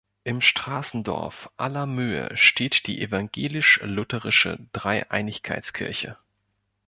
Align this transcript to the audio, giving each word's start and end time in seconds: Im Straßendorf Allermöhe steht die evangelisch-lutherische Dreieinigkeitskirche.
Im 0.23 0.41
Straßendorf 0.41 1.51
Allermöhe 1.57 2.35
steht 2.35 2.87
die 2.87 3.03
evangelisch-lutherische 3.03 4.57
Dreieinigkeitskirche. 4.73 6.17